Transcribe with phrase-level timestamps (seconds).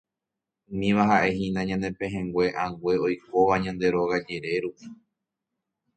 [0.71, 4.87] Umíva ha'ehína ñane pehẽngue ãngue oikóva ñande róga jere rupi.